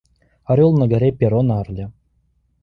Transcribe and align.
Орел 0.51 0.71
на 0.79 0.87
горе, 0.93 1.09
перо 1.19 1.43
на 1.43 1.55
орле. 1.61 1.85